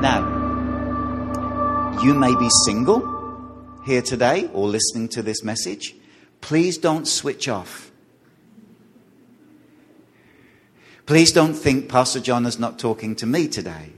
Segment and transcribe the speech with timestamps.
[0.00, 0.20] Now,
[2.02, 5.96] you may be single here today or listening to this message.
[6.40, 7.90] Please don't switch off.
[11.06, 13.90] Please don't think Pastor John is not talking to me today.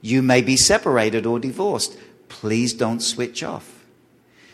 [0.00, 1.98] You may be separated or divorced.
[2.28, 3.84] Please don't switch off.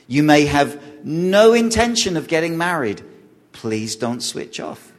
[0.07, 3.03] You may have no intention of getting married.
[3.53, 4.95] Please don't switch off.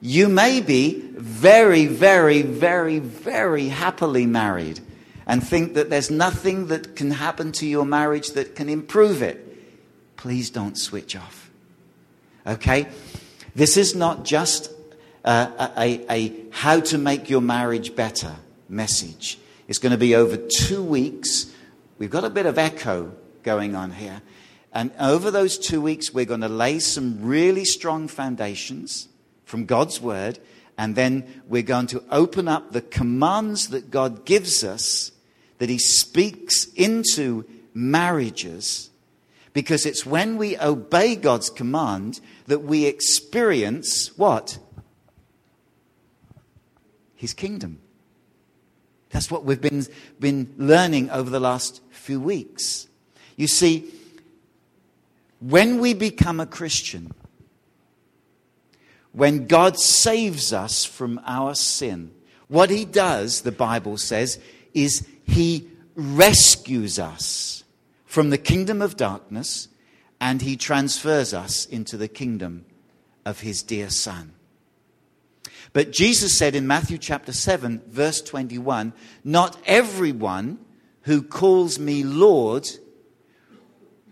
[0.00, 4.80] You may be very, very, very, very happily married
[5.26, 9.46] and think that there's nothing that can happen to your marriage that can improve it.
[10.16, 11.50] Please don't switch off.
[12.46, 12.88] Okay?
[13.54, 14.72] This is not just
[15.24, 18.34] a, a, how to make your marriage better
[18.70, 19.38] message.
[19.68, 21.52] It's going to be over two weeks.
[21.98, 24.22] We've got a bit of echo going on here.
[24.72, 29.08] And over those two weeks, we're going to lay some really strong foundations
[29.50, 30.38] from God's Word.
[30.78, 35.12] And then we're going to open up the commands that God gives us,
[35.58, 37.44] that He speaks into
[37.74, 38.88] marriages.
[39.52, 44.58] Because it's when we obey God's command that we experience what?
[47.16, 47.80] His kingdom.
[49.10, 49.84] That's what we've been,
[50.20, 52.86] been learning over the last few weeks.
[53.36, 53.90] You see,
[55.40, 57.12] when we become a Christian,
[59.12, 62.12] when God saves us from our sin,
[62.48, 64.38] what He does, the Bible says,
[64.74, 67.64] is He rescues us
[68.04, 69.68] from the kingdom of darkness
[70.20, 72.64] and He transfers us into the kingdom
[73.24, 74.34] of His dear Son.
[75.72, 80.58] But Jesus said in Matthew chapter 7, verse 21, Not everyone
[81.02, 82.68] who calls me Lord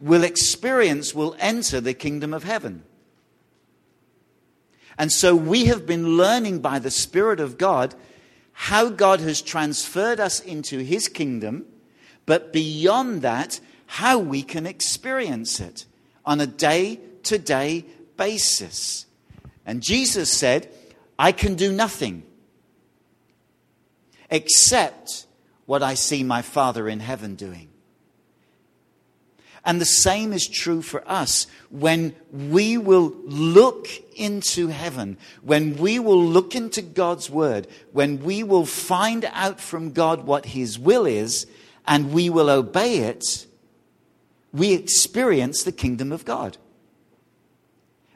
[0.00, 2.84] will experience, will enter the kingdom of heaven.
[4.98, 7.94] And so we have been learning by the Spirit of God
[8.52, 11.64] how God has transferred us into His kingdom,
[12.26, 15.86] but beyond that, how we can experience it
[16.26, 17.84] on a day to day
[18.16, 19.06] basis.
[19.64, 20.68] And Jesus said,
[21.18, 22.24] I can do nothing
[24.30, 25.26] except
[25.66, 27.67] what I see my Father in heaven doing.
[29.68, 31.46] And the same is true for us.
[31.68, 33.86] When we will look
[34.16, 39.92] into heaven, when we will look into God's word, when we will find out from
[39.92, 41.46] God what his will is,
[41.86, 43.46] and we will obey it,
[44.54, 46.56] we experience the kingdom of God.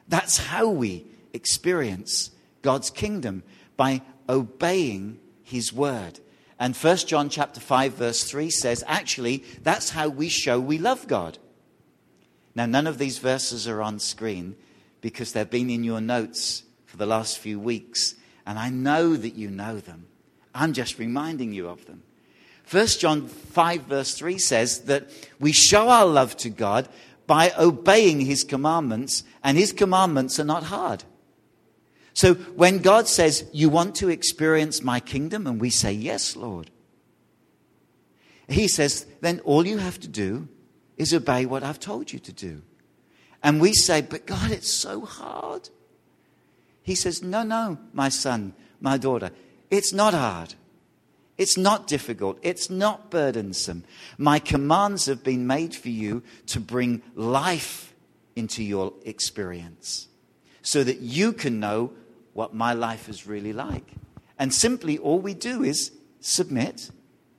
[0.07, 2.31] That's how we experience
[2.63, 3.43] God's kingdom
[3.77, 6.19] by obeying his word.
[6.59, 11.07] And 1 John chapter 5 verse 3 says actually that's how we show we love
[11.07, 11.37] God.
[12.55, 14.55] Now none of these verses are on screen
[15.01, 18.15] because they've been in your notes for the last few weeks
[18.45, 20.07] and I know that you know them.
[20.53, 22.03] I'm just reminding you of them.
[22.69, 25.09] 1 John 5 verse 3 says that
[25.39, 26.87] we show our love to God
[27.27, 31.03] by obeying his commandments and his commandments are not hard.
[32.13, 35.47] So when God says, You want to experience my kingdom?
[35.47, 36.69] And we say, Yes, Lord.
[38.47, 40.47] He says, Then all you have to do
[40.97, 42.61] is obey what I've told you to do.
[43.41, 45.69] And we say, But God, it's so hard.
[46.81, 49.31] He says, No, no, my son, my daughter,
[49.69, 50.55] it's not hard.
[51.37, 52.37] It's not difficult.
[52.43, 53.85] It's not burdensome.
[54.17, 57.93] My commands have been made for you to bring life
[58.35, 60.07] into your experience
[60.61, 61.91] so that you can know
[62.33, 63.93] what my life is really like.
[64.37, 66.91] And simply all we do is submit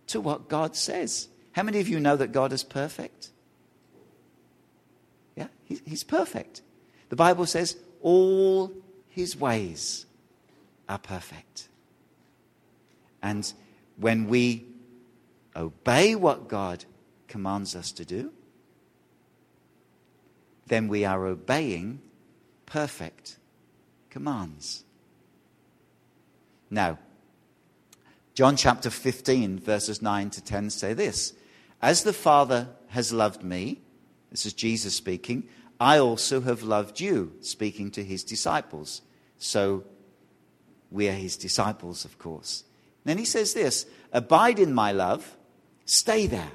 [0.09, 1.29] to what God says.
[1.53, 3.31] How many of you know that God is perfect?
[5.67, 6.63] He's perfect.
[7.09, 8.73] The Bible says all
[9.09, 10.07] His ways
[10.89, 11.69] are perfect.
[13.23, 13.51] And
[13.97, 14.67] when we
[15.57, 16.85] obey what God
[17.29, 18.33] commands us to do,
[20.67, 22.01] then we are obeying
[22.67, 23.39] perfect
[24.11, 24.85] commands.
[26.71, 26.99] Now,
[28.35, 31.35] John chapter 15, verses 9 to 10 say this
[31.81, 33.81] As the Father has loved me,
[34.35, 35.49] this is Jesus speaking,
[35.79, 39.01] I also have loved you, speaking to his disciples.
[39.39, 39.85] So
[40.91, 42.65] we are his disciples, of course.
[43.05, 45.37] then he says this Abide in my love,
[45.85, 46.51] stay there.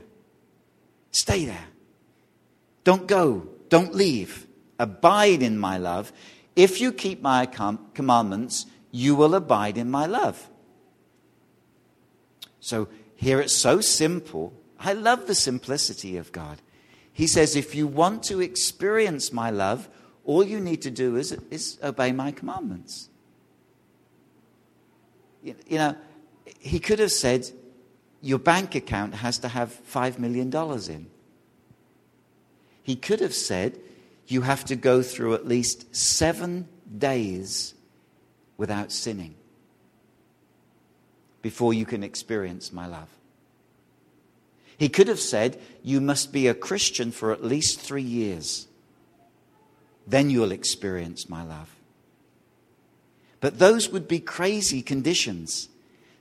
[1.11, 1.67] Stay there.
[2.83, 4.45] Don't go, don't leave.
[4.77, 6.11] Abide in my love.
[6.57, 10.49] If you keep my com- commandments, you will abide in my love.
[12.59, 14.51] So here it's so simple.
[14.77, 16.61] I love the simplicity of God.
[17.19, 19.89] He says, if you want to experience my love,
[20.23, 23.09] all you need to do is, is obey my commandments.
[25.43, 25.97] You know,
[26.59, 27.51] he could have said,
[28.21, 30.49] Your bank account has to have $5 million
[30.89, 31.07] in.
[32.83, 33.81] He could have said,
[34.25, 37.73] You have to go through at least seven days
[38.55, 39.35] without sinning
[41.41, 43.09] before you can experience my love.
[44.79, 48.65] He could have said, You must be a Christian for at least three years.
[50.07, 51.75] Then you'll experience my love.
[53.41, 55.67] But those would be crazy conditions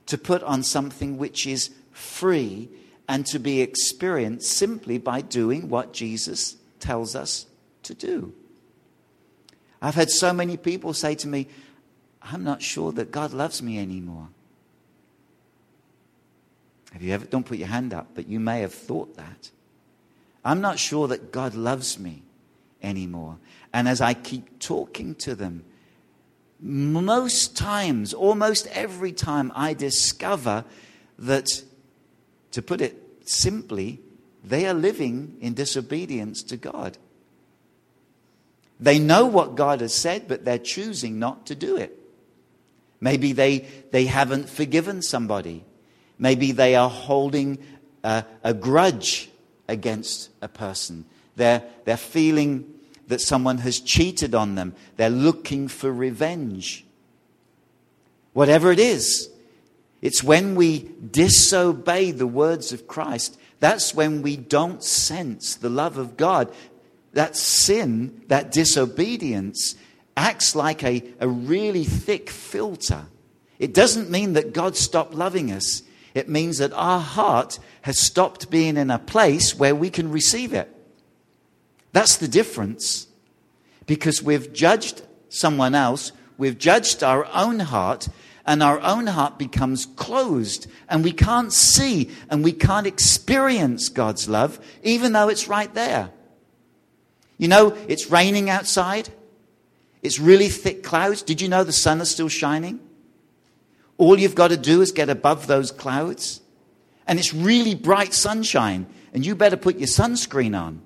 [0.07, 2.69] to put on something which is free
[3.07, 7.45] and to be experienced simply by doing what Jesus tells us
[7.83, 8.33] to do.
[9.81, 11.47] I've had so many people say to me,
[12.21, 14.27] I'm not sure that God loves me anymore.
[16.93, 19.51] Have you ever, don't put your hand up, but you may have thought that.
[20.43, 22.23] I'm not sure that God loves me
[22.81, 23.37] anymore.
[23.73, 25.63] And as I keep talking to them,
[26.59, 30.65] most times, almost every time, I discover
[31.19, 31.47] that,
[32.51, 33.99] to put it simply,
[34.43, 36.97] they are living in disobedience to God.
[38.79, 41.97] They know what God has said, but they're choosing not to do it.
[43.01, 43.59] Maybe they,
[43.91, 45.63] they haven't forgiven somebody.
[46.19, 47.57] Maybe they are holding
[48.03, 49.29] a, a grudge
[49.67, 51.05] against a person.
[51.35, 52.73] They're, they're feeling
[53.07, 54.75] that someone has cheated on them.
[54.97, 56.85] They're looking for revenge.
[58.33, 59.29] Whatever it is,
[60.01, 65.97] it's when we disobey the words of Christ, that's when we don't sense the love
[65.97, 66.53] of God.
[67.13, 69.75] That sin, that disobedience,
[70.15, 73.05] acts like a, a really thick filter.
[73.57, 75.81] It doesn't mean that God stopped loving us.
[76.19, 80.53] It means that our heart has stopped being in a place where we can receive
[80.53, 80.69] it.
[81.93, 83.07] That's the difference.
[83.85, 88.09] Because we've judged someone else, we've judged our own heart,
[88.45, 94.27] and our own heart becomes closed, and we can't see and we can't experience God's
[94.27, 96.11] love, even though it's right there.
[97.37, 99.07] You know, it's raining outside.
[100.01, 101.21] It's really thick clouds.
[101.21, 102.81] Did you know the sun is still shining?
[103.99, 106.41] All you've got to do is get above those clouds.
[107.05, 108.87] And it's really bright sunshine.
[109.13, 110.81] And you better put your sunscreen on.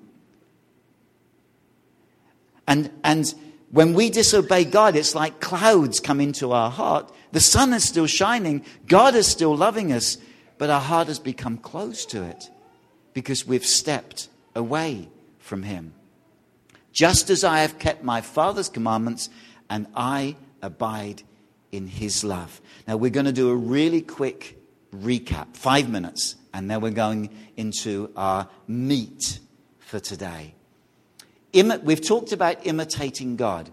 [2.66, 3.32] And, and
[3.70, 7.12] when we disobey God, it's like clouds come into our heart.
[7.30, 10.18] The sun is still shining, God is still loving us,
[10.58, 12.50] but our heart has become closed to it
[13.12, 15.08] because we've stepped away
[15.38, 15.94] from Him.
[16.92, 19.28] Just as I have kept my Father's commandments,
[19.68, 21.22] and I abide
[21.74, 22.60] in His love.
[22.86, 24.58] Now, we're going to do a really quick
[24.94, 29.40] recap, five minutes, and then we're going into our meat
[29.80, 30.54] for today.
[31.52, 33.70] We've talked about imitating God.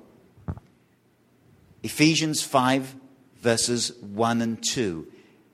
[1.83, 2.95] Ephesians 5,
[3.37, 5.07] verses 1 and 2.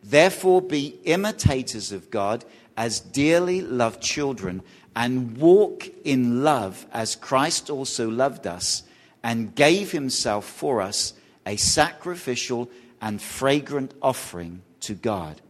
[0.03, 2.45] Therefore, be imitators of God
[2.75, 4.61] as dearly loved children,
[4.95, 8.83] and walk in love as Christ also loved us
[9.23, 11.13] and gave himself for us
[11.47, 12.69] a sacrificial
[13.01, 15.41] and fragrant offering to God.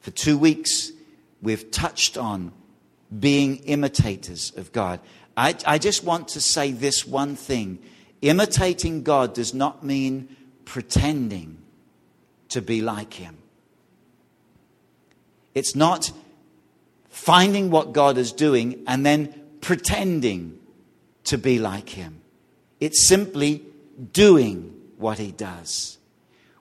[0.00, 0.90] For two weeks,
[1.40, 2.52] we've touched on
[3.20, 4.98] being imitators of God.
[5.36, 7.78] I, I just want to say this one thing
[8.22, 11.58] imitating God does not mean pretending
[12.48, 13.36] to be like Him.
[15.54, 16.12] It's not
[17.10, 20.58] finding what God is doing and then pretending
[21.24, 22.20] to be like Him.
[22.80, 23.62] It's simply
[24.12, 25.98] doing what He does.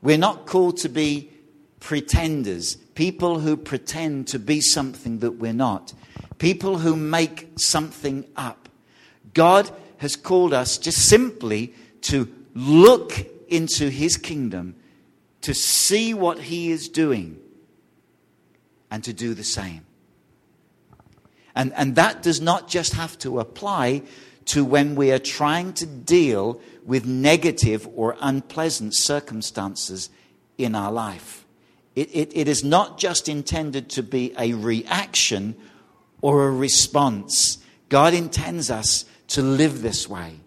[0.02, 1.32] We're not called to be
[1.80, 5.94] pretenders, people who pretend to be something that we're not,
[6.38, 8.70] people who make something up.
[9.34, 13.14] God has called us just simply to look
[13.48, 14.76] into his kingdom,
[15.42, 17.40] to see what he is doing,
[18.90, 19.86] and to do the same.
[21.56, 24.04] And, and that does not just have to apply
[24.46, 30.10] to when we are trying to deal with negative or unpleasant circumstances
[30.58, 31.46] in our life.
[31.96, 35.56] It, it, it is not just intended to be a reaction
[36.22, 37.58] or a response.
[37.90, 40.40] God intends us to live this way,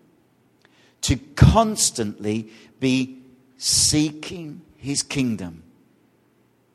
[1.02, 3.18] to constantly be
[3.56, 5.62] seeking his kingdom.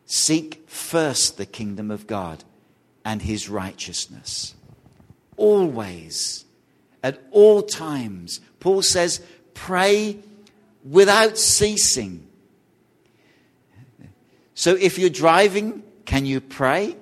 [0.06, 2.44] Seek first the kingdom of God
[3.06, 4.56] and his righteousness.
[5.38, 6.46] Always,
[7.04, 8.42] at all times.
[8.60, 9.22] Paul says,
[9.54, 10.20] pray
[10.84, 12.28] without ceasing.
[14.54, 16.98] So if you're driving, can you pray?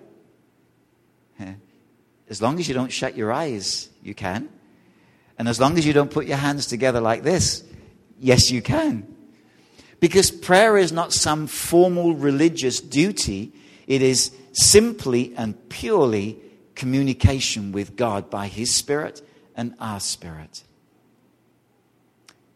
[2.30, 4.50] As long as you don't shut your eyes, you can.
[5.40, 7.64] And as long as you don't put your hands together like this,
[8.20, 9.08] yes, you can.
[10.00, 13.54] Because prayer is not some formal religious duty,
[13.86, 16.40] it is simply and purely
[16.74, 19.22] communication with God by His Spirit
[19.58, 20.64] and our spirit.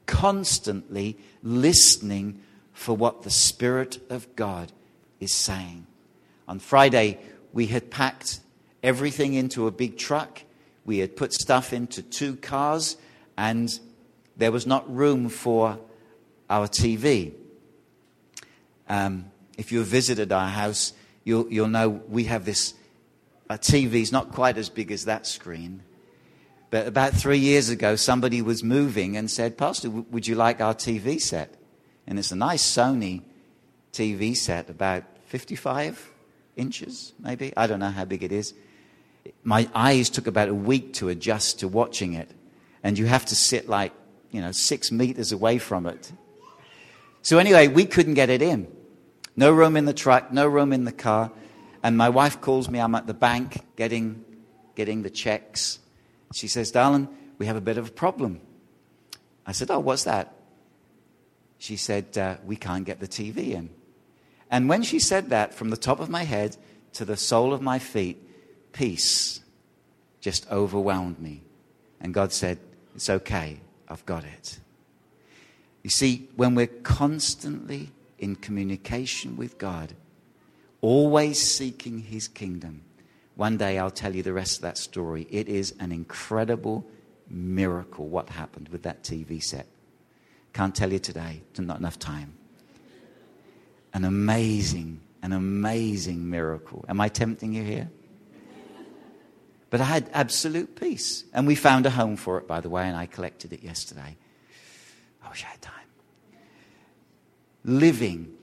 [0.05, 2.41] Constantly listening
[2.71, 4.71] for what the Spirit of God
[5.19, 5.85] is saying.
[6.47, 7.19] On Friday,
[7.51, 8.39] we had packed
[8.81, 10.43] everything into a big truck.
[10.85, 12.97] We had put stuff into two cars,
[13.37, 13.77] and
[14.37, 15.79] there was not room for
[16.49, 17.33] our TV.
[18.87, 20.93] Um, if you visited our house,
[21.23, 22.73] you'll, you'll know we have this
[23.49, 25.83] a TV is not quite as big as that screen.
[26.71, 30.73] But about three years ago, somebody was moving and said, Pastor, would you like our
[30.73, 31.53] TV set?
[32.07, 33.23] And it's a nice Sony
[33.91, 36.09] TV set, about 55
[36.55, 37.53] inches, maybe.
[37.57, 38.53] I don't know how big it is.
[39.43, 42.31] My eyes took about a week to adjust to watching it.
[42.83, 43.91] And you have to sit like,
[44.31, 46.11] you know, six meters away from it.
[47.21, 48.67] So, anyway, we couldn't get it in.
[49.35, 51.31] No room in the truck, no room in the car.
[51.83, 52.79] And my wife calls me.
[52.79, 54.23] I'm at the bank getting,
[54.75, 55.79] getting the checks.
[56.33, 57.07] She says, Darling,
[57.37, 58.41] we have a bit of a problem.
[59.45, 60.33] I said, Oh, what's that?
[61.57, 63.69] She said, uh, We can't get the TV in.
[64.49, 66.57] And when she said that, from the top of my head
[66.93, 68.21] to the sole of my feet,
[68.73, 69.41] peace
[70.19, 71.41] just overwhelmed me.
[71.99, 72.59] And God said,
[72.95, 74.59] It's okay, I've got it.
[75.83, 79.93] You see, when we're constantly in communication with God,
[80.81, 82.83] always seeking his kingdom.
[83.35, 85.27] One day I'll tell you the rest of that story.
[85.29, 86.85] It is an incredible
[87.29, 89.67] miracle what happened with that TV set.
[90.53, 92.33] Can't tell you today, not enough time.
[93.93, 96.85] An amazing, an amazing miracle.
[96.89, 97.89] Am I tempting you here?
[99.69, 101.23] But I had absolute peace.
[101.33, 104.17] And we found a home for it, by the way, and I collected it yesterday.
[105.23, 105.75] I wish I had time.
[107.63, 108.33] Living,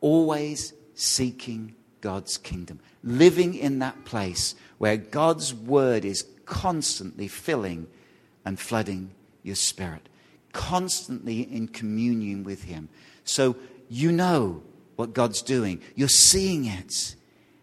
[0.00, 1.74] always seeking
[2.06, 2.78] God's kingdom.
[3.02, 7.88] Living in that place where God's word is constantly filling
[8.44, 9.10] and flooding
[9.42, 10.08] your spirit.
[10.52, 12.90] Constantly in communion with Him.
[13.24, 13.56] So
[13.88, 14.62] you know
[14.94, 15.80] what God's doing.
[15.96, 17.16] You're seeing it.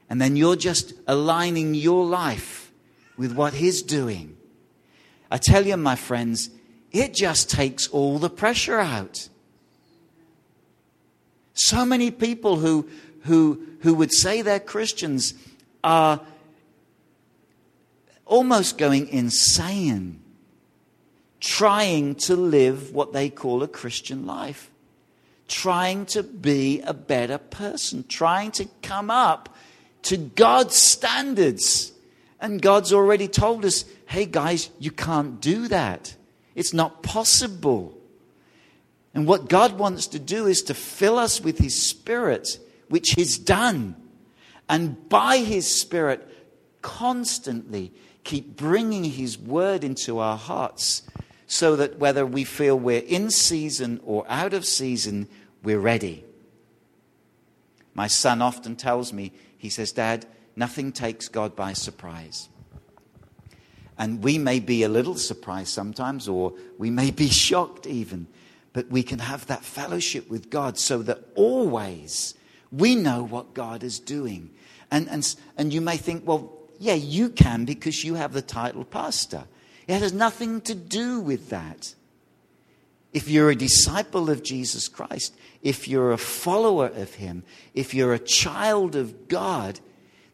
[0.10, 2.74] And then you're just aligning your life
[3.16, 4.36] with what He's doing.
[5.32, 6.50] I tell you, my friends,
[6.92, 9.30] it just takes all the pressure out.
[11.54, 12.90] So many people who,
[13.24, 15.34] who, who would say they're Christians
[15.84, 16.22] are
[18.26, 20.24] almost going insane
[21.44, 24.72] trying to live what they call a Christian life,
[25.50, 29.54] trying to be a better person, trying to come up
[30.04, 31.92] to God's standards.
[32.40, 36.16] And God's already told us, hey guys, you can't do that.
[36.56, 37.98] It's not possible.
[39.14, 42.58] And what God wants to do is to fill us with His Spirit
[42.94, 43.96] which He's done.
[44.70, 46.30] And by His Spirit,
[46.84, 47.92] constantly
[48.24, 51.02] keep bringing His Word into our hearts
[51.48, 55.28] so that whether we feel we're in season or out of season,
[55.64, 56.24] we're ready.
[57.96, 62.48] My son often tells me, he says, Dad, nothing takes God by surprise.
[63.98, 68.28] And we may be a little surprised sometimes, or we may be shocked even,
[68.72, 72.36] but we can have that fellowship with God so that always
[72.74, 74.50] we know what God is doing.
[74.92, 78.84] And, and, and you may think, well, yeah, you can because you have the title
[78.84, 79.46] pastor.
[79.88, 81.94] It has nothing to do with that.
[83.14, 87.44] If you're a disciple of Jesus Christ, if you're a follower of Him,
[87.76, 89.80] if you're a child of God,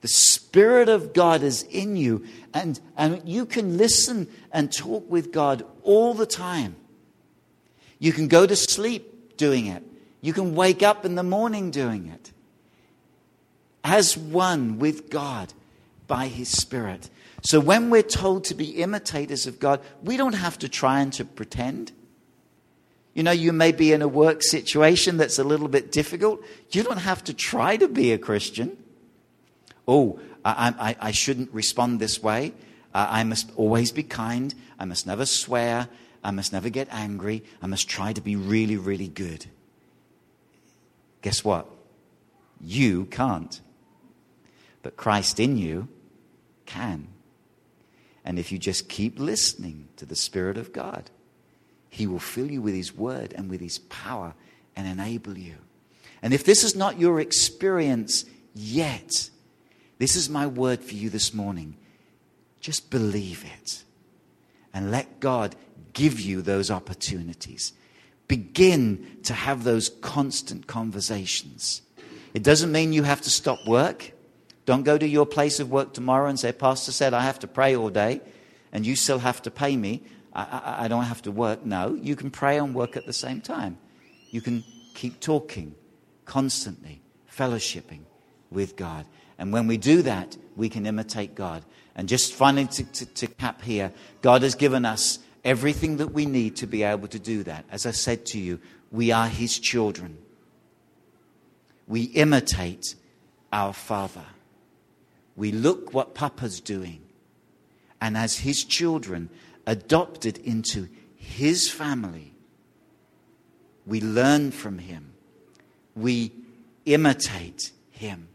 [0.01, 5.33] the Spirit of God is in you, and, and you can listen and talk with
[5.33, 6.77] God all the time.
[7.99, 9.83] You can go to sleep doing it.
[10.21, 12.31] You can wake up in the morning doing it.
[13.83, 15.53] As one with God
[16.07, 17.09] by His Spirit.
[17.41, 21.13] So when we're told to be imitators of God, we don't have to try and
[21.13, 21.93] to pretend.
[23.13, 26.43] You know, you may be in a work situation that's a little bit difficult.
[26.71, 28.77] You don't have to try to be a Christian.
[29.87, 32.53] Oh, I, I, I shouldn't respond this way.
[32.93, 34.53] Uh, I must always be kind.
[34.77, 35.87] I must never swear.
[36.23, 37.43] I must never get angry.
[37.61, 39.45] I must try to be really, really good.
[41.21, 41.67] Guess what?
[42.61, 43.59] You can't.
[44.81, 45.87] But Christ in you
[46.65, 47.07] can.
[48.23, 51.09] And if you just keep listening to the Spirit of God,
[51.89, 54.33] He will fill you with His word and with His power
[54.75, 55.55] and enable you.
[56.21, 59.29] And if this is not your experience yet,
[59.97, 61.75] this is my word for you this morning.
[62.59, 63.83] Just believe it
[64.73, 65.55] and let God
[65.93, 67.73] give you those opportunities.
[68.29, 71.81] Begin to have those constant conversations.
[72.33, 74.13] It doesn't mean you have to stop work.
[74.65, 77.47] Don't go to your place of work tomorrow and say, Pastor said I have to
[77.47, 78.21] pray all day
[78.71, 80.03] and you still have to pay me.
[80.31, 81.65] I, I, I don't have to work.
[81.65, 83.77] No, you can pray and work at the same time.
[84.29, 85.73] You can keep talking
[86.25, 87.01] constantly,
[87.35, 88.01] fellowshipping
[88.51, 89.05] with God.
[89.39, 91.65] And when we do that, we can imitate God.
[91.95, 96.25] And just finally, to, to, to, cap here, God has given us everything that we
[96.25, 97.65] need to be able to do that.
[97.71, 98.59] As I said to you,
[98.91, 100.17] we are His children.
[101.87, 102.95] We imitate
[103.51, 104.25] our Father.
[105.35, 107.01] We look what Papa's doing.
[108.01, 109.29] And as His children,
[109.65, 112.33] adopted into His family,
[113.85, 115.13] we learn from Him.
[115.95, 116.31] We
[116.85, 118.27] imitate Him.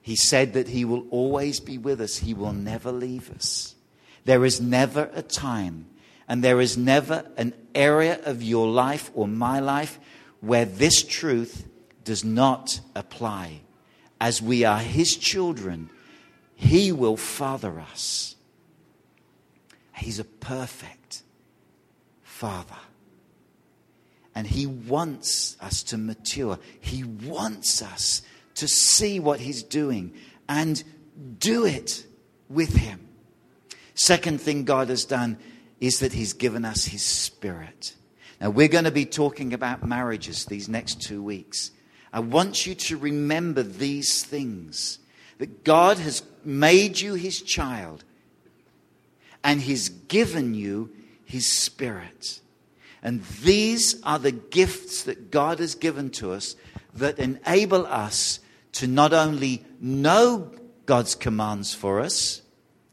[0.00, 3.74] He said that He will always be with us, He will never leave us.
[4.24, 5.86] There is never a time,
[6.28, 9.98] and there is never an area of your life or my life
[10.40, 11.68] where this truth
[12.04, 13.60] does not apply.
[14.20, 15.90] As we are His children,
[16.54, 18.36] He will father us.
[19.96, 21.22] He's a perfect
[22.22, 22.74] Father.
[24.34, 26.58] And He wants us to mature.
[26.80, 28.22] He wants us
[28.54, 30.12] to see what He's doing
[30.48, 30.82] and
[31.38, 32.06] do it
[32.48, 33.08] with Him.
[34.02, 35.38] Second thing God has done
[35.80, 37.94] is that He's given us His Spirit.
[38.40, 41.70] Now, we're going to be talking about marriages these next two weeks.
[42.12, 44.98] I want you to remember these things
[45.38, 48.02] that God has made you His child
[49.44, 50.90] and He's given you
[51.24, 52.40] His Spirit.
[53.04, 56.56] And these are the gifts that God has given to us
[56.94, 58.40] that enable us
[58.72, 60.50] to not only know
[60.86, 62.42] God's commands for us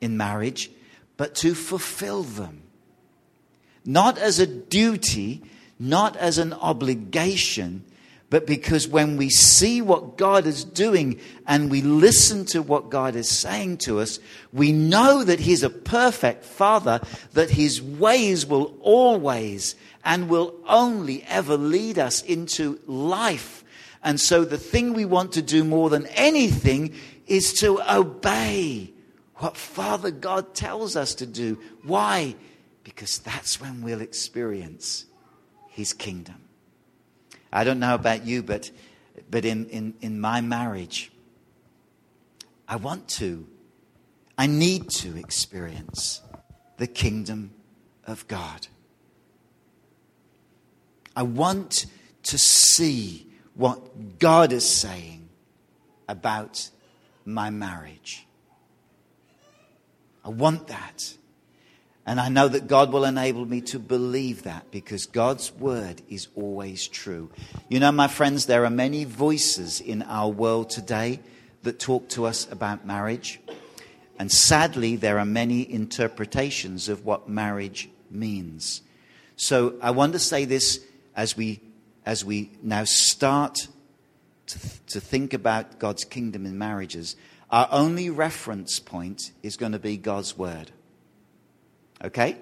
[0.02, 0.70] in marriage,
[1.20, 2.64] but to fulfill them.
[3.84, 5.44] Not as a duty,
[5.78, 7.84] not as an obligation,
[8.30, 13.18] but because when we see what God is doing and we listen to what God
[13.18, 14.22] is saying to us,
[14.54, 17.02] we know that He's a perfect Father,
[17.34, 23.66] that His ways will always and will only ever lead us into life.
[24.02, 26.94] And so the thing we want to do more than anything
[27.28, 28.94] is to obey
[29.40, 31.60] what Father God tells us to do.
[31.84, 32.36] Why?
[32.84, 35.06] Because that's when we'll experience
[35.70, 36.44] His kingdom.
[37.52, 38.70] I don't know about you, but,
[39.32, 41.12] but in, in, in my marriage,
[42.68, 43.48] I want to,
[44.38, 46.22] I need to experience
[46.78, 47.52] the kingdom
[48.06, 48.68] of God.
[51.16, 51.86] I want
[52.24, 55.30] to see what God is saying
[56.08, 56.70] about
[57.26, 58.26] my marriage.
[60.24, 61.16] I want that.
[62.06, 66.28] And I know that God will enable me to believe that because God's word is
[66.36, 67.30] always true.
[67.70, 71.20] You know, my friends, there are many voices in our world today
[71.62, 73.40] that talk to us about marriage.
[74.18, 78.82] And sadly, there are many interpretations of what marriage means.
[79.36, 80.84] So I want to say this
[81.16, 81.62] as we,
[82.06, 83.68] as we now start
[84.48, 87.16] to, to think about God's kingdom in marriages.
[87.52, 90.72] Our only reference point is going to be God's word.
[92.04, 92.38] Okay?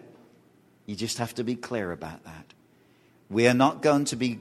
[0.86, 2.54] You just have to be clear about that.
[3.30, 4.40] We are not going to be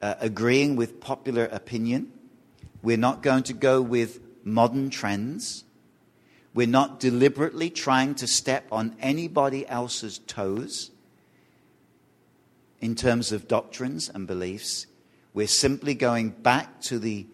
[0.00, 2.12] uh, agreeing with popular opinion.
[2.82, 5.64] We're not going to go with modern trends.
[6.54, 10.90] We're not deliberately trying to step on anybody else's toes
[12.80, 14.86] in terms of doctrines and beliefs.
[15.32, 17.26] We're simply going back to the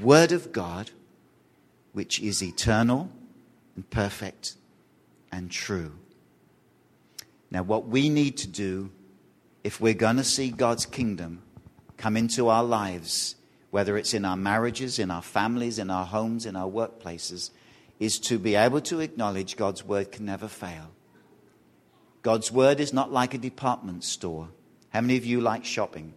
[0.00, 0.90] Word of God,
[1.92, 3.10] which is eternal
[3.76, 4.54] and perfect
[5.30, 5.92] and true.
[7.50, 8.90] Now, what we need to do
[9.64, 11.42] if we're going to see God's kingdom
[11.96, 13.36] come into our lives,
[13.70, 17.50] whether it's in our marriages, in our families, in our homes, in our workplaces,
[18.00, 20.90] is to be able to acknowledge God's word can never fail.
[22.22, 24.48] God's word is not like a department store.
[24.90, 26.14] How many of you like shopping?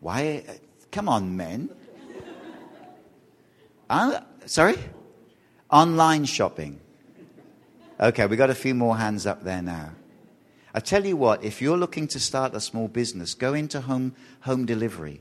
[0.00, 0.44] Why?
[0.90, 1.70] Come on, men.
[3.90, 4.76] Uh, sorry?
[5.70, 6.80] Online shopping.
[8.00, 9.90] Okay, we got a few more hands up there now.
[10.74, 14.14] I tell you what, if you're looking to start a small business, go into home,
[14.40, 15.20] home delivery.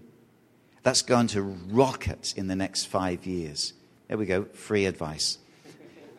[0.81, 3.73] That's going to rocket in the next five years.
[4.07, 5.37] There we go, free advice.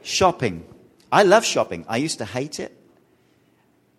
[0.02, 0.64] Shopping.
[1.10, 1.84] I love shopping.
[1.88, 2.76] I used to hate it.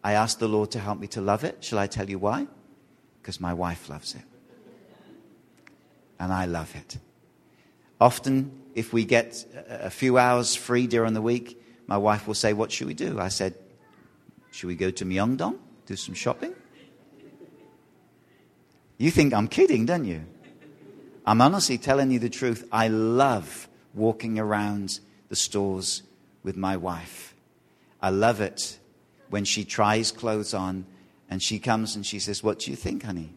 [0.03, 1.63] I asked the Lord to help me to love it.
[1.63, 2.47] Shall I tell you why?
[3.21, 4.21] Because my wife loves it.
[6.19, 6.97] And I love it.
[7.99, 12.53] Often, if we get a few hours free during the week, my wife will say,
[12.53, 13.19] What should we do?
[13.19, 13.55] I said,
[14.51, 15.57] Should we go to Myeongdong?
[15.85, 16.53] Do some shopping?
[18.97, 20.25] You think I'm kidding, don't you?
[21.25, 22.67] I'm honestly telling you the truth.
[22.71, 26.03] I love walking around the stores
[26.43, 27.33] with my wife.
[28.01, 28.77] I love it
[29.29, 30.85] when she tries clothes on
[31.29, 33.33] and she comes and she says, What do you think, honey?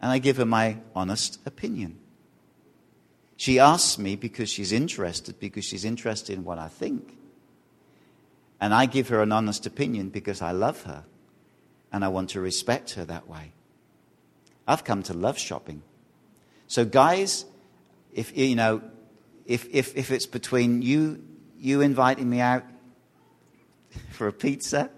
[0.00, 1.98] And I give her my honest opinion.
[3.42, 7.18] She asks me because she's interested, because she's interested in what I think.
[8.60, 11.02] And I give her an honest opinion because I love her
[11.92, 13.50] and I want to respect her that way.
[14.68, 15.82] I've come to love shopping.
[16.68, 17.44] So, guys,
[18.12, 18.80] if you know,
[19.44, 21.20] if, if, if it's between you,
[21.58, 22.62] you inviting me out
[24.12, 24.88] for a pizza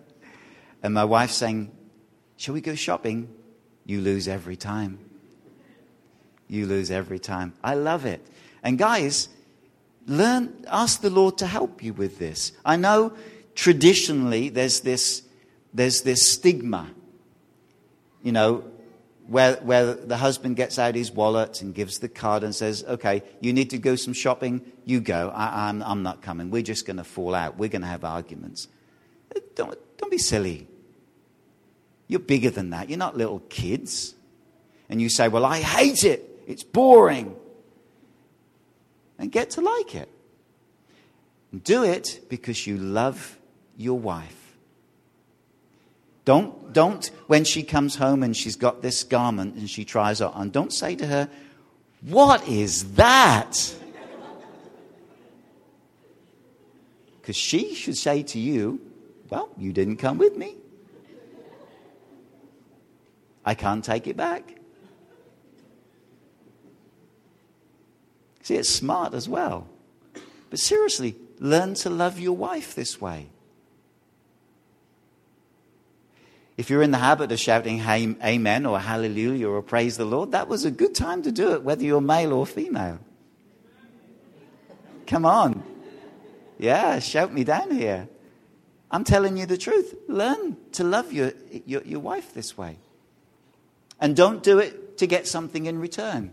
[0.82, 1.70] and my wife saying,
[2.36, 3.34] Shall we go shopping?
[3.86, 4.98] You lose every time.
[6.46, 7.54] You lose every time.
[7.64, 8.20] I love it.
[8.64, 9.28] And guys,
[10.06, 12.52] learn, ask the Lord to help you with this.
[12.64, 13.12] I know
[13.54, 15.22] traditionally there's this,
[15.72, 16.90] there's this stigma,
[18.22, 18.64] you know,
[19.26, 23.22] where, where the husband gets out his wallet and gives the card and says, okay,
[23.40, 25.30] you need to go some shopping, you go.
[25.34, 26.50] I, I'm, I'm not coming.
[26.50, 27.56] We're just going to fall out.
[27.56, 28.68] We're going to have arguments.
[29.34, 30.66] Uh, don't, don't be silly.
[32.06, 32.90] You're bigger than that.
[32.90, 34.14] You're not little kids.
[34.90, 36.42] And you say, well, I hate it.
[36.46, 37.34] It's boring.
[39.18, 40.08] And get to like it.
[41.62, 43.38] Do it because you love
[43.76, 44.56] your wife.
[46.24, 50.26] Don't, don't, when she comes home and she's got this garment and she tries it
[50.26, 51.28] on, don't say to her,
[52.00, 53.74] What is that?
[57.20, 58.80] Because she should say to you,
[59.28, 60.56] Well, you didn't come with me.
[63.44, 64.58] I can't take it back.
[68.44, 69.66] See, it's smart as well.
[70.50, 73.30] But seriously, learn to love your wife this way.
[76.58, 80.46] If you're in the habit of shouting amen or hallelujah or praise the Lord, that
[80.46, 83.00] was a good time to do it, whether you're male or female.
[85.06, 85.62] Come on.
[86.58, 88.08] Yeah, shout me down here.
[88.90, 89.94] I'm telling you the truth.
[90.06, 91.32] Learn to love your,
[91.64, 92.76] your, your wife this way.
[93.98, 96.30] And don't do it to get something in return.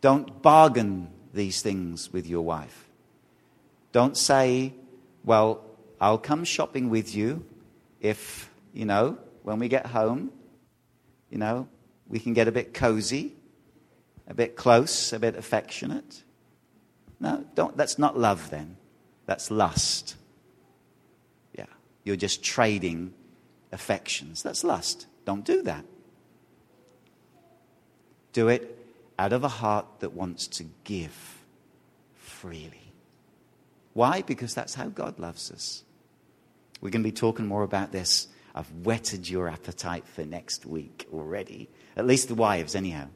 [0.00, 2.88] Don't bargain these things with your wife.
[3.92, 4.72] Don't say,
[5.24, 5.62] Well,
[6.00, 7.44] I'll come shopping with you
[8.00, 10.32] if, you know, when we get home,
[11.28, 11.68] you know,
[12.08, 13.34] we can get a bit cozy,
[14.26, 16.22] a bit close, a bit affectionate.
[17.20, 18.76] No, don't, that's not love then.
[19.26, 20.16] That's lust.
[21.56, 21.66] Yeah,
[22.04, 23.12] you're just trading
[23.70, 24.42] affections.
[24.42, 25.06] That's lust.
[25.26, 25.84] Don't do that.
[28.32, 28.79] Do it
[29.20, 31.44] out of a heart that wants to give
[32.16, 32.94] freely.
[33.92, 34.22] Why?
[34.22, 35.84] Because that's how God loves us.
[36.80, 38.28] We're going to be talking more about this.
[38.54, 41.68] I've whetted your appetite for next week already.
[41.98, 43.08] At least the wives, anyhow.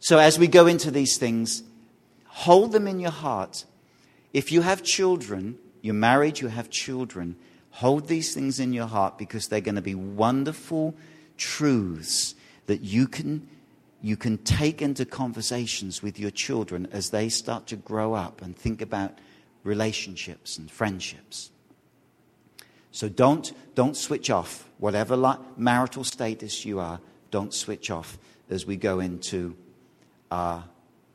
[0.00, 1.62] So, as we go into these things,
[2.24, 3.66] hold them in your heart.
[4.32, 7.36] If you have children, you're married, you have children,
[7.68, 10.94] hold these things in your heart because they're going to be wonderful
[11.36, 13.46] truths that you can,
[14.00, 18.56] you can take into conversations with your children as they start to grow up and
[18.56, 19.18] think about
[19.64, 21.50] relationships and friendships.
[22.92, 24.68] So don't, don't switch off.
[24.78, 29.56] Whatever marital status you are, don't switch off as we go into
[30.30, 30.64] our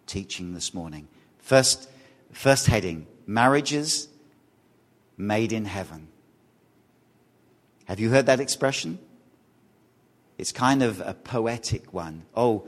[0.06, 1.08] teaching this morning.
[1.40, 1.90] First,
[2.32, 4.10] first heading marriages
[5.18, 6.08] made in heaven.
[7.86, 9.00] Have you heard that expression?
[10.38, 12.24] It's kind of a poetic one.
[12.36, 12.68] Oh,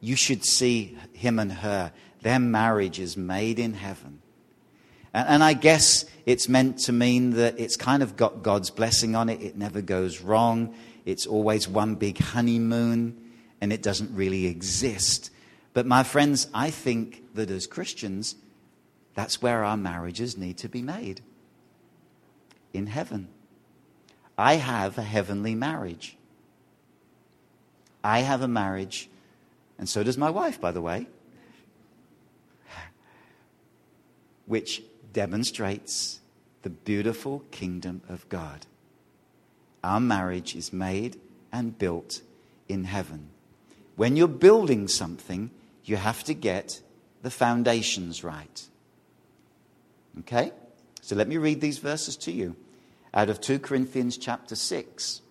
[0.00, 1.92] you should see him and her.
[2.22, 4.20] Their marriage is made in heaven.
[5.14, 9.16] And, and I guess it's meant to mean that it's kind of got God's blessing
[9.16, 9.40] on it.
[9.40, 10.74] It never goes wrong.
[11.04, 13.16] It's always one big honeymoon,
[13.60, 15.30] and it doesn't really exist.
[15.72, 18.34] But my friends, I think that as Christians,
[19.14, 21.22] that's where our marriages need to be made
[22.74, 23.28] in heaven.
[24.36, 26.16] I have a heavenly marriage.
[28.02, 29.08] I have a marriage,
[29.78, 31.06] and so does my wife, by the way,
[34.46, 34.82] which
[35.12, 36.20] demonstrates
[36.62, 38.66] the beautiful kingdom of God.
[39.82, 41.18] Our marriage is made
[41.52, 42.22] and built
[42.68, 43.28] in heaven.
[43.96, 45.50] When you're building something,
[45.84, 46.82] you have to get
[47.22, 48.66] the foundations right.
[50.20, 50.52] Okay?
[51.00, 52.56] So let me read these verses to you
[53.14, 55.22] out of 2 Corinthians chapter 6,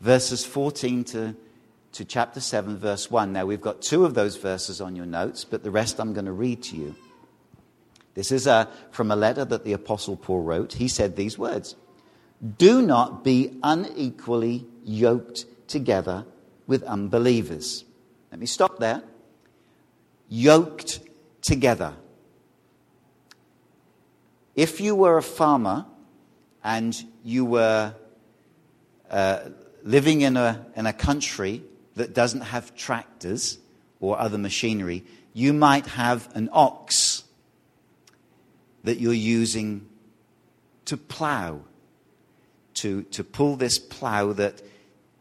[0.00, 1.36] verses 14 to,
[1.94, 3.32] to chapter 7, verse 1.
[3.32, 6.26] Now, we've got two of those verses on your notes, but the rest I'm going
[6.26, 6.96] to read to you.
[8.14, 10.72] This is a, from a letter that the Apostle Paul wrote.
[10.74, 11.76] He said these words
[12.56, 16.26] Do not be unequally yoked together
[16.66, 17.84] with unbelievers.
[18.32, 19.02] Let me stop there.
[20.28, 20.98] Yoked
[21.42, 21.94] together.
[24.56, 25.86] If you were a farmer
[26.64, 27.94] and you were
[29.10, 29.40] uh,
[29.84, 31.62] living in a, in a country
[31.94, 33.58] that doesn't have tractors
[34.00, 37.24] or other machinery, you might have an ox
[38.84, 39.86] that you're using
[40.84, 41.60] to plow,
[42.74, 44.62] to, to pull this plow that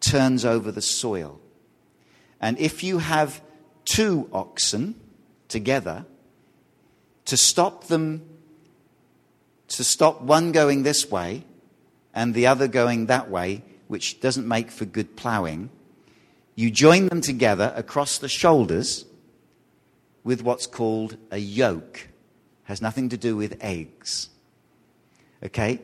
[0.01, 1.39] turns over the soil.
[2.41, 3.41] And if you have
[3.85, 4.99] two oxen
[5.47, 6.05] together,
[7.25, 8.21] to stop them,
[9.69, 11.45] to stop one going this way
[12.13, 15.69] and the other going that way, which doesn't make for good ploughing,
[16.55, 19.05] you join them together across the shoulders
[20.23, 22.07] with what's called a yoke.
[22.65, 24.29] Has nothing to do with eggs.
[25.43, 25.79] Okay?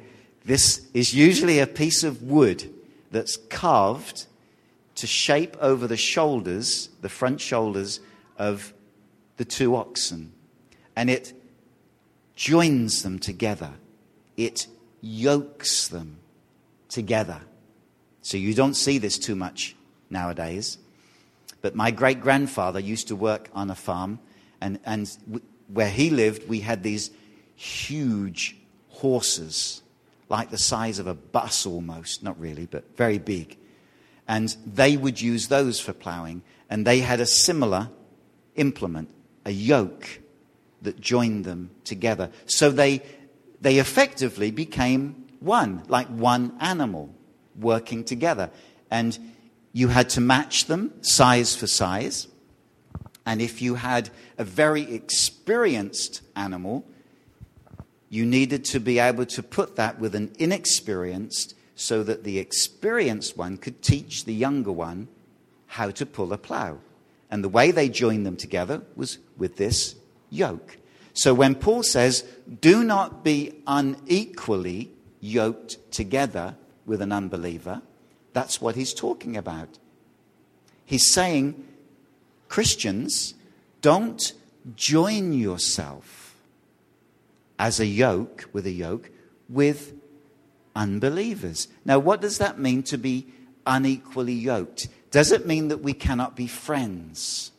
[0.46, 2.72] This is usually a piece of wood
[3.12, 4.26] that's carved
[4.96, 8.00] to shape over the shoulders, the front shoulders
[8.38, 8.74] of
[9.38, 10.32] the two oxen.
[10.96, 11.34] And it
[12.36, 13.72] joins them together,
[14.38, 14.68] it
[15.02, 16.18] yokes them
[16.88, 17.42] together.
[18.22, 19.76] So you don't see this too much
[20.10, 20.78] nowadays.
[21.62, 24.20] But my great grandfather used to work on a farm,
[24.62, 27.12] and, and w- where he lived, we had these
[27.56, 28.56] huge
[28.90, 29.82] horses,
[30.30, 33.58] like the size of a bus almost, not really, but very big.
[34.28, 37.90] And they would use those for plowing, and they had a similar
[38.56, 39.10] implement,
[39.46, 40.22] a yoke
[40.82, 42.30] that joined them together.
[42.46, 43.02] So they,
[43.60, 47.14] they effectively became one, like one animal
[47.60, 48.50] working together.
[48.90, 49.18] And
[49.72, 52.28] you had to match them size for size.
[53.26, 56.86] And if you had a very experienced animal,
[58.10, 63.38] you needed to be able to put that with an inexperienced so that the experienced
[63.38, 65.08] one could teach the younger one
[65.68, 66.80] how to pull a plow.
[67.30, 69.96] And the way they joined them together was with this
[70.32, 70.78] yoke.
[71.14, 72.24] So when Paul says,
[72.62, 76.56] do not be unequally yoked together
[76.86, 77.82] with an unbeliever,
[78.34, 79.78] that's what he's talking about.
[80.86, 81.68] He's saying,
[82.48, 83.34] Christians,
[83.82, 84.34] don't
[84.76, 86.36] join yourself
[87.58, 89.12] as a yoke, with a yoke,
[89.48, 89.94] with
[90.76, 91.68] unbelievers.
[91.86, 93.28] Now, what does that mean to be
[93.66, 94.88] unequally yoked?
[95.12, 97.52] Does it mean that we cannot be friends?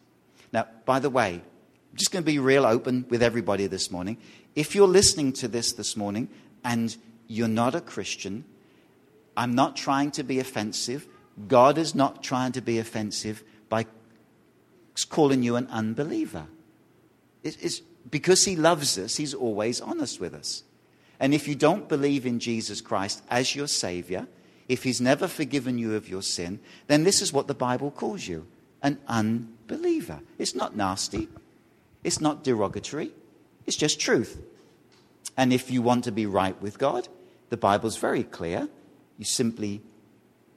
[0.52, 4.16] Now, by the way, I'm just going to be real open with everybody this morning.
[4.54, 6.28] If you're listening to this this morning
[6.64, 8.44] and you're not a Christian,
[9.40, 11.08] I'm not trying to be offensive.
[11.48, 13.86] God is not trying to be offensive by
[15.08, 16.46] calling you an unbeliever.
[17.42, 20.62] It's because He loves us, He's always honest with us.
[21.18, 24.28] And if you don't believe in Jesus Christ as your Savior,
[24.68, 28.28] if He's never forgiven you of your sin, then this is what the Bible calls
[28.28, 28.46] you
[28.82, 30.20] an unbeliever.
[30.36, 31.28] It's not nasty,
[32.04, 33.12] it's not derogatory,
[33.66, 34.38] it's just truth.
[35.34, 37.08] And if you want to be right with God,
[37.48, 38.68] the Bible's very clear.
[39.20, 39.82] You simply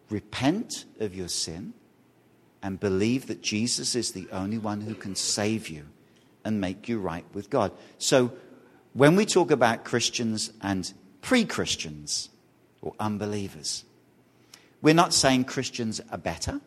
[0.09, 1.73] repent of your sin
[2.61, 5.87] and believe that Jesus is the only one who can save you
[6.45, 7.73] and make you right with God.
[7.97, 8.31] So,
[8.93, 12.29] when we talk about Christians and pre Christians
[12.81, 13.83] or unbelievers,
[14.81, 16.61] we're not saying Christians are better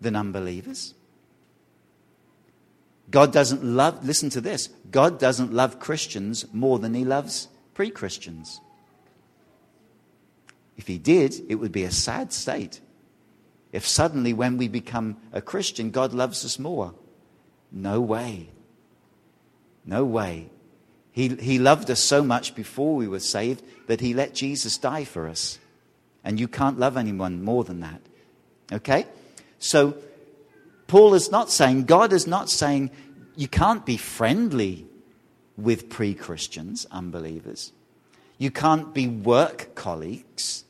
[0.00, 0.94] than unbelievers.
[3.10, 7.90] God doesn't love, listen to this, God doesn't love Christians more than he loves pre
[7.90, 8.60] Christians.
[10.76, 12.80] If he did, it would be a sad state.
[13.72, 16.94] If suddenly, when we become a Christian, God loves us more.
[17.72, 18.50] No way.
[19.84, 20.50] No way.
[21.12, 25.04] He, he loved us so much before we were saved that he let Jesus die
[25.04, 25.58] for us.
[26.22, 28.00] And you can't love anyone more than that.
[28.70, 29.06] Okay?
[29.58, 29.96] So,
[30.86, 32.90] Paul is not saying, God is not saying,
[33.34, 34.86] you can't be friendly
[35.56, 37.72] with pre Christians, unbelievers.
[38.38, 40.64] You can't be work colleagues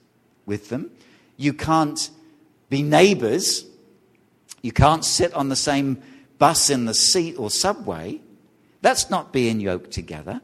[0.46, 0.90] with them.
[1.36, 2.10] You can't
[2.70, 3.66] be neighbors.
[4.62, 6.02] You can't sit on the same
[6.38, 8.20] bus in the seat or subway.
[8.80, 10.40] That's not being yoked together.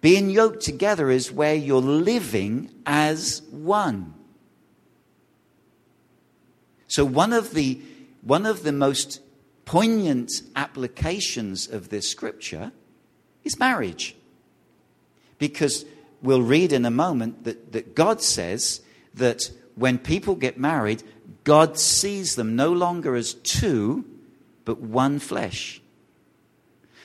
[0.00, 4.14] Being yoked together is where you're living as one.
[6.88, 7.80] So, one of the,
[8.22, 9.20] one of the most
[9.64, 12.72] poignant applications of this scripture
[13.44, 14.16] is marriage.
[15.38, 15.84] Because
[16.20, 18.80] we'll read in a moment that, that God says
[19.14, 21.02] that when people get married,
[21.44, 24.04] God sees them no longer as two,
[24.64, 25.80] but one flesh.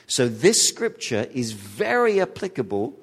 [0.06, 2.94] So this scripture is very applicable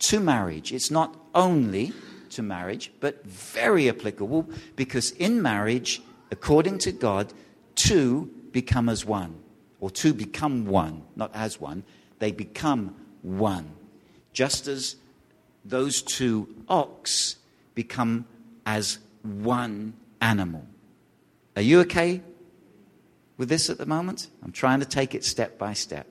[0.00, 0.72] to marriage.
[0.72, 1.92] It's not only
[2.30, 7.32] to marriage, but very applicable because in marriage, according to God,
[7.74, 9.36] two become as one,
[9.80, 11.84] or two become one, not as one,
[12.18, 13.70] they become one.
[14.32, 14.96] Just as
[15.64, 17.36] those two ox
[17.74, 18.26] become
[18.66, 20.66] as one animal.
[21.56, 22.22] Are you okay
[23.36, 24.28] with this at the moment?
[24.42, 26.06] I'm trying to take it step by step.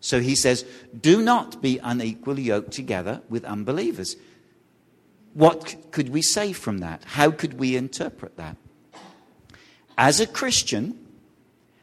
[0.00, 0.64] So he says,
[0.98, 4.16] Do not be unequally yoked together with unbelievers.
[5.34, 7.02] What could we say from that?
[7.04, 8.56] How could we interpret that?
[9.98, 10.98] As a Christian,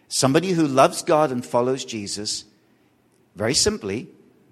[0.07, 2.45] somebody who loves God and follows Jesus,
[3.35, 4.09] very simply,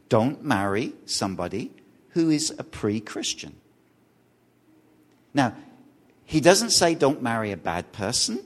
[0.09, 1.71] don't marry somebody
[2.09, 3.60] who is a pre Christian.
[5.33, 5.55] Now,
[6.25, 8.39] he doesn't say don't marry a bad person,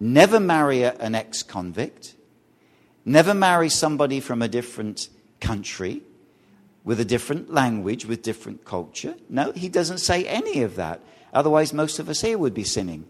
[0.00, 2.14] never marry an ex convict,
[3.04, 5.08] never marry somebody from a different
[5.40, 6.02] country
[6.84, 9.16] with a different language, with different culture.
[9.28, 11.00] No, he doesn't say any of that.
[11.32, 13.06] Otherwise, most of us here would be sinning.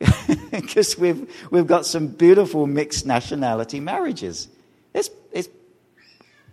[0.50, 4.48] Because we've, we've got some beautiful mixed nationality marriages.
[4.94, 5.48] It's, it's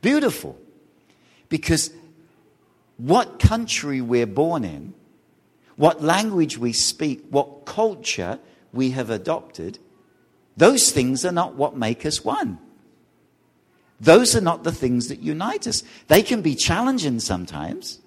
[0.02, 0.58] beautiful.
[1.48, 1.90] Because
[2.98, 4.94] what country we're born in,
[5.76, 8.40] what language we speak, what culture
[8.72, 9.80] we have adopted,
[10.56, 12.60] those things are not what make us one.
[14.00, 15.84] Those are not the things that unite us.
[16.08, 18.00] They can be challenging sometimes,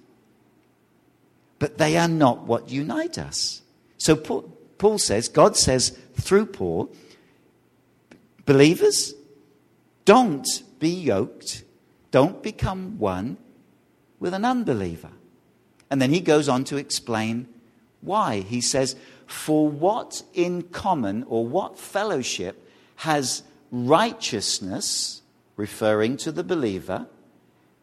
[1.59, 3.63] but they are not what unite us.
[3.97, 6.93] So Paul says, God says through Paul,
[8.45, 9.15] believers,
[10.05, 10.47] don't
[10.79, 11.65] be yoked,
[12.11, 13.39] don't become one
[14.21, 15.11] with an unbeliever.
[15.91, 17.49] And then he goes on to explain
[18.07, 18.41] why.
[18.41, 22.67] He says, For what in common or what fellowship
[22.97, 25.23] has righteousness,
[25.57, 27.07] referring to the believer,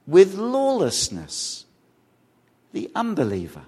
[0.08, 1.66] with lawlessness,
[2.72, 3.66] the unbeliever?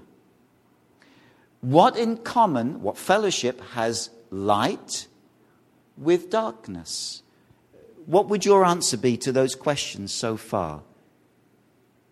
[1.62, 5.08] What in common, what fellowship has light
[5.98, 7.24] with darkness?
[8.06, 10.84] What would your answer be to those questions so far?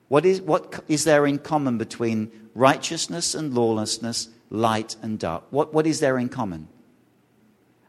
[0.07, 5.43] What is, what is there in common between righteousness and lawlessness, light and dark?
[5.49, 6.67] What, what is there in common?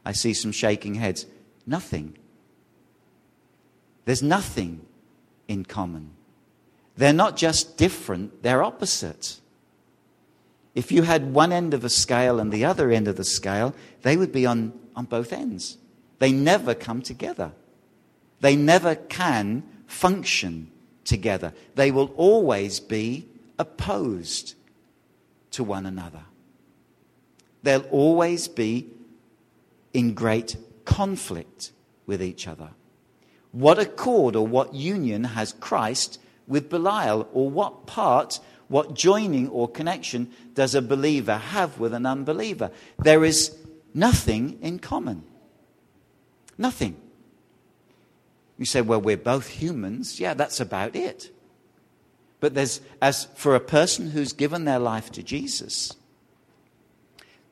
[0.05, 1.25] I see some shaking heads.
[1.65, 2.17] Nothing.
[4.05, 4.85] There's nothing
[5.47, 6.11] in common.
[6.95, 9.39] They're not just different, they're opposite.
[10.75, 13.73] If you had one end of a scale and the other end of the scale,
[14.01, 15.77] they would be on, on both ends.
[16.19, 17.51] They never come together.
[18.41, 20.71] They never can function
[21.03, 21.53] together.
[21.75, 24.55] They will always be opposed
[25.51, 26.23] to one another.
[27.63, 28.89] They'll always be
[29.93, 31.71] in great conflict
[32.05, 32.69] with each other.
[33.51, 37.27] What accord or what union has Christ with Belial?
[37.33, 42.69] Or what part, what joining or connection does a believer have with an unbeliever?
[42.99, 43.57] There is
[43.93, 45.23] nothing in common.
[46.57, 46.97] Nothing.
[48.57, 50.19] You say, well, we're both humans.
[50.19, 51.34] Yeah, that's about it.
[52.39, 55.95] But there's, as for a person who's given their life to Jesus,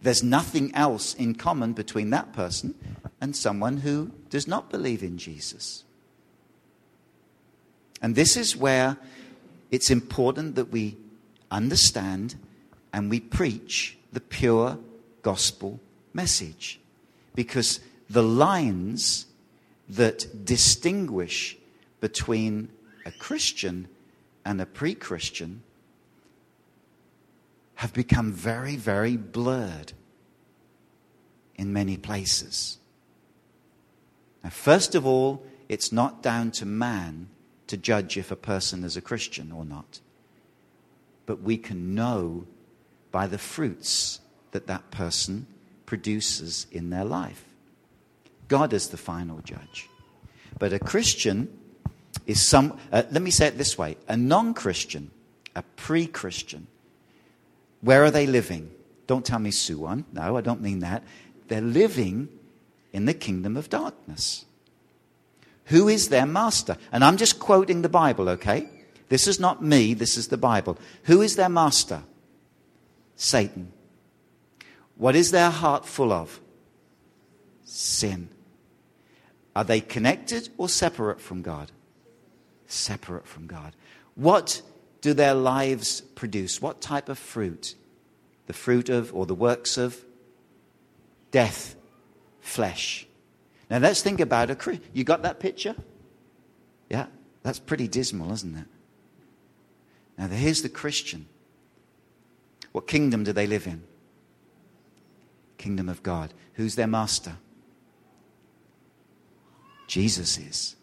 [0.02, 2.76] there's nothing else in common between that person
[3.22, 5.84] and someone who does not believe in Jesus.
[8.02, 8.98] And this is where
[9.72, 10.98] it's important that we
[11.50, 12.36] understand
[12.92, 14.78] and we preach the pure
[15.22, 15.80] gospel
[16.14, 16.80] message.
[17.34, 19.26] Because the lines
[19.88, 21.58] that distinguish
[22.02, 22.70] between
[23.06, 23.88] a Christian
[24.46, 25.64] and a pre Christian
[27.76, 29.94] have become very, very blurred
[31.56, 32.78] in many places.
[34.44, 37.30] Now, first of all, it's not down to man
[37.68, 40.00] to judge if a person is a Christian or not.
[41.26, 42.46] But we can know
[43.12, 44.20] by the fruits
[44.52, 45.48] that that person
[45.86, 47.46] produces in their life.
[48.48, 49.90] God is the final judge.
[50.60, 51.58] But a Christian
[52.26, 55.12] is some, uh, let me say it this way a non Christian,
[55.56, 56.68] a pre Christian,
[57.82, 58.72] where are they living?
[59.08, 60.06] Don't tell me Suwon.
[60.14, 61.04] No, I don't mean that.
[61.50, 62.30] They're living
[62.94, 64.46] in the kingdom of darkness.
[65.66, 66.78] Who is their master?
[66.92, 68.70] And I'm just quoting the Bible, okay?
[69.10, 70.78] This is not me, this is the Bible.
[71.04, 72.04] Who is their master?
[73.16, 73.72] Satan.
[74.96, 76.40] What is their heart full of?
[77.66, 78.30] Sin.
[79.56, 81.72] Are they connected or separate from God?
[82.74, 83.76] Separate from God.
[84.16, 84.62] What
[85.02, 86.62] do their lives produce?
[86.62, 87.76] What type of fruit?
[88.48, 90.04] The fruit of, or the works of
[91.32, 91.76] death,
[92.42, 93.06] flesh.
[93.70, 94.80] Now let's think about a.
[94.92, 95.76] You got that picture?
[96.90, 97.06] Yeah,
[97.44, 98.66] that's pretty dismal, isn't it?
[100.18, 101.28] Now, here's the Christian.
[102.72, 103.84] What kingdom do they live in?
[105.58, 106.34] Kingdom of God.
[106.54, 107.38] Who's their master?
[109.88, 110.76] Jesus is.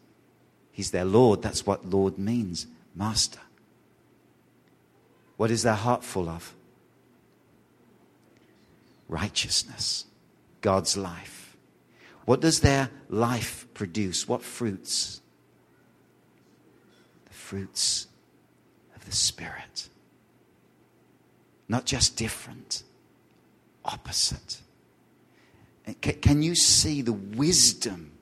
[0.80, 1.42] He's their Lord.
[1.42, 3.40] That's what Lord means master.
[5.36, 6.54] What is their heart full of?
[9.06, 10.06] Righteousness,
[10.62, 11.54] God's life.
[12.24, 14.26] What does their life produce?
[14.26, 15.20] What fruits?
[17.26, 18.06] The fruits
[18.96, 19.90] of the Spirit.
[21.68, 22.84] Not just different,
[23.84, 24.62] opposite.
[26.00, 28.12] Can you see the wisdom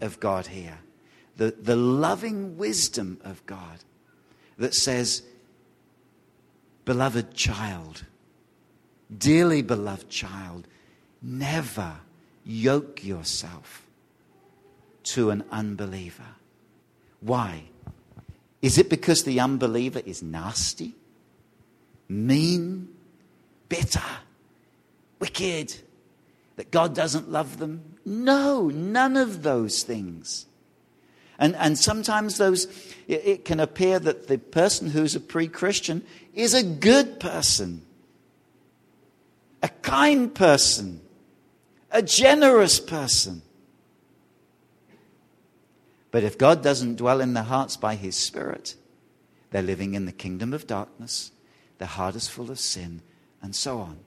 [0.00, 0.78] of God here?
[1.36, 3.80] The, the loving wisdom of God
[4.58, 5.22] that says,
[6.84, 8.04] Beloved child,
[9.16, 10.66] dearly beloved child,
[11.20, 11.96] never
[12.44, 13.86] yoke yourself
[15.02, 16.36] to an unbeliever.
[17.20, 17.64] Why?
[18.62, 20.94] Is it because the unbeliever is nasty,
[22.08, 22.88] mean,
[23.68, 24.00] bitter,
[25.18, 25.74] wicked,
[26.56, 27.96] that God doesn't love them?
[28.04, 30.46] No, none of those things.
[31.38, 32.64] And, and sometimes those,
[33.06, 37.82] it, it can appear that the person who's a pre Christian is a good person,
[39.62, 41.00] a kind person,
[41.90, 43.42] a generous person.
[46.10, 48.74] But if God doesn't dwell in their hearts by His Spirit,
[49.50, 51.32] they're living in the kingdom of darkness,
[51.78, 53.02] their heart is full of sin,
[53.42, 53.98] and so on.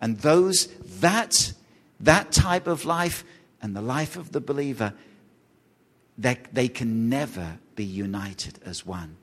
[0.00, 0.66] And those,
[1.00, 1.54] that,
[2.00, 3.24] that type of life
[3.62, 4.92] and the life of the believer
[6.18, 9.16] they, they can never be united as one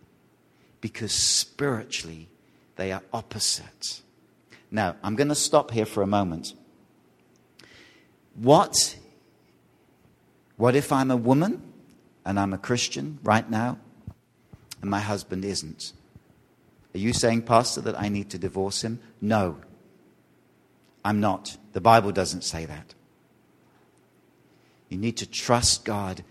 [0.81, 2.29] because spiritually
[2.75, 4.01] they are opposite.
[4.71, 6.53] Now, I'm going to stop here for a moment.
[8.35, 8.97] What,
[10.57, 11.61] what if I'm a woman
[12.25, 13.77] and I'm a Christian right now
[14.81, 15.93] and my husband isn't?
[16.93, 18.99] Are you saying, Pastor, that I need to divorce him?
[19.21, 19.57] No,
[21.03, 21.57] I'm not.
[21.73, 22.93] The Bible doesn't say that.
[24.89, 26.23] You need to trust God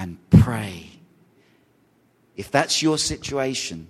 [0.00, 0.86] and pray.
[2.34, 3.86] If that's your situation,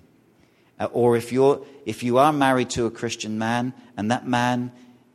[0.80, 4.72] uh, or if, you're, if you are married to a Christian man and that man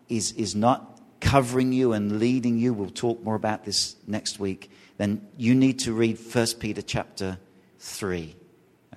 [0.07, 4.71] is, is not covering you and leading you, we'll talk more about this next week,
[4.95, 7.39] then you need to read 1 Peter chapter
[7.79, 8.33] 3.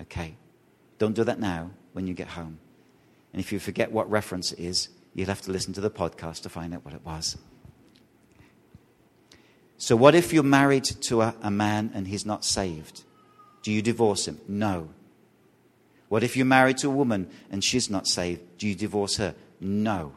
[0.03, 0.35] Okay?
[0.99, 2.59] Don't do that now when you get home.
[3.33, 6.43] And if you forget what reference it is, you'll have to listen to the podcast
[6.43, 7.37] to find out what it was.
[9.79, 13.03] So, what if you're married to a, a, man and he's not saved?
[13.63, 14.37] Do you divorce him?
[14.45, 14.89] No.
[16.09, 18.41] What if you're married to a woman and she's not saved?
[18.57, 19.35] Do you divorce her?
[19.61, 20.11] No.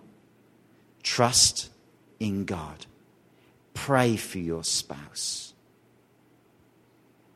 [1.04, 1.70] Trust
[2.18, 2.86] in God.
[3.72, 5.54] Pray for your spouse.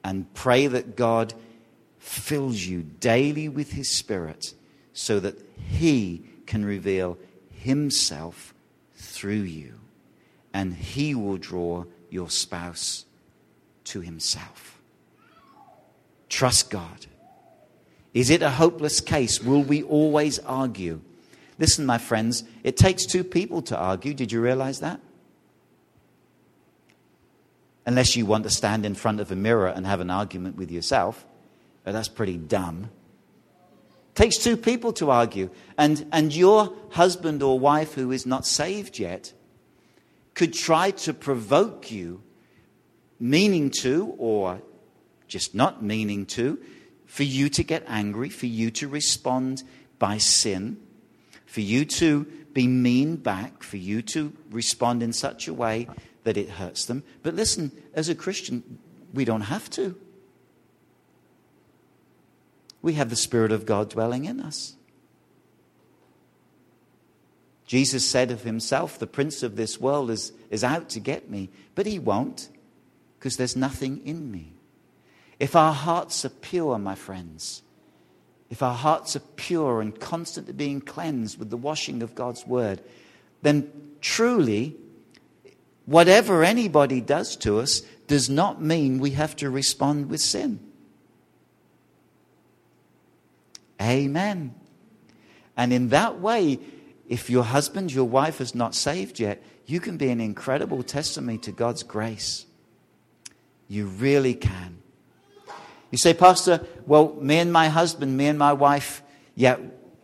[0.02, 1.32] And pray that God
[2.00, 4.52] fills you daily with His Spirit
[4.92, 7.18] so that He can reveal
[7.50, 8.52] Himself
[8.96, 9.74] through you.
[10.52, 13.04] And He will draw your spouse
[13.84, 14.80] to himself.
[16.28, 17.06] Trust God.
[18.14, 19.42] Is it a hopeless case?
[19.42, 21.00] Will we always argue?
[21.58, 24.14] Listen, my friends, it takes two people to argue.
[24.14, 25.00] Did you realize that?
[27.84, 30.70] Unless you want to stand in front of a mirror and have an argument with
[30.70, 31.24] yourself.
[31.84, 32.90] But that's pretty dumb.
[34.14, 35.50] Takes two people to argue.
[35.78, 39.32] And, and your husband or wife who is not saved yet
[40.36, 42.22] could try to provoke you,
[43.18, 44.60] meaning to, or
[45.26, 46.58] just not meaning to,
[47.06, 49.62] for you to get angry, for you to respond
[49.98, 50.76] by sin,
[51.46, 55.88] for you to be mean back, for you to respond in such a way
[56.24, 57.02] that it hurts them.
[57.22, 58.78] But listen, as a Christian,
[59.14, 59.96] we don't have to.
[62.82, 64.74] We have the Spirit of God dwelling in us.
[67.66, 71.50] Jesus said of himself, The prince of this world is, is out to get me,
[71.74, 72.48] but he won't,
[73.18, 74.52] because there's nothing in me.
[75.38, 77.62] If our hearts are pure, my friends,
[78.48, 82.80] if our hearts are pure and constantly being cleansed with the washing of God's word,
[83.42, 84.76] then truly,
[85.84, 90.60] whatever anybody does to us does not mean we have to respond with sin.
[93.82, 94.54] Amen.
[95.56, 96.60] And in that way,
[97.08, 101.38] if your husband, your wife is not saved yet, you can be an incredible testimony
[101.38, 102.46] to God's grace.
[103.68, 104.78] You really can.
[105.90, 109.02] You say, Pastor, well, me and my husband, me and my wife,
[109.34, 109.56] yeah,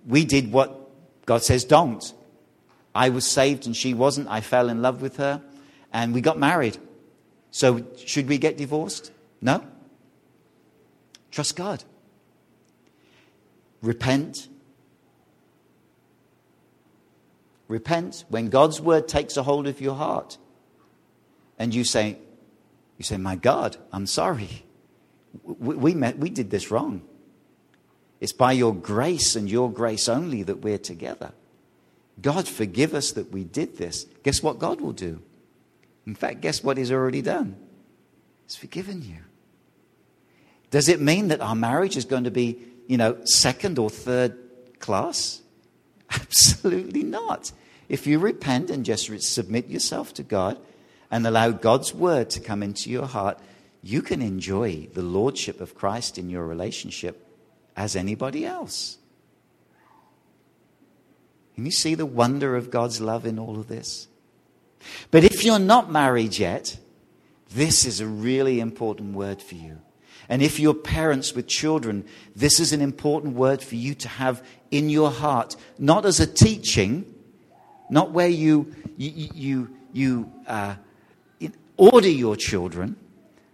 [0.06, 0.90] we did what
[1.26, 2.12] God says don't.
[2.94, 4.28] I was saved and she wasn't.
[4.28, 5.42] I fell in love with her
[5.92, 6.78] and we got married.
[7.50, 9.12] So should we get divorced?
[9.40, 9.64] No.
[11.30, 11.84] Trust God.
[13.80, 14.48] Repent.
[17.72, 20.36] Repent when God's word takes a hold of your heart
[21.58, 22.18] and you say,
[22.98, 24.64] you say, My God, I'm sorry.
[25.42, 27.00] We, we, met, we did this wrong.
[28.20, 31.32] It's by your grace and your grace only that we're together.
[32.20, 34.04] God, forgive us that we did this.
[34.22, 35.22] Guess what God will do?
[36.06, 37.56] In fact, guess what He's already done?
[38.44, 39.20] He's forgiven you.
[40.70, 44.36] Does it mean that our marriage is going to be, you know, second or third
[44.78, 45.40] class?
[46.10, 47.50] Absolutely not.
[47.92, 50.58] If you repent and just submit yourself to God
[51.10, 53.38] and allow God's word to come into your heart,
[53.82, 57.28] you can enjoy the lordship of Christ in your relationship
[57.76, 58.96] as anybody else.
[61.54, 64.08] Can you see the wonder of God's love in all of this?
[65.10, 66.78] But if you're not married yet,
[67.50, 69.82] this is a really important word for you.
[70.30, 74.42] And if you're parents with children, this is an important word for you to have
[74.70, 77.04] in your heart, not as a teaching,
[77.92, 80.76] not where you, you, you, you uh,
[81.76, 82.96] order your children,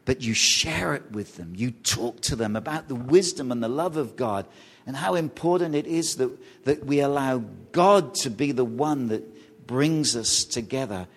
[0.05, 1.55] but you share it with them.
[1.57, 4.47] You talk to them about the wisdom and the love of God
[4.87, 6.31] and how important it is that,
[6.65, 7.39] that we allow
[7.73, 11.09] God to be the one that brings us together